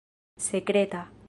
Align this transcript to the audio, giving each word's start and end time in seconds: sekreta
sekreta 0.37 1.09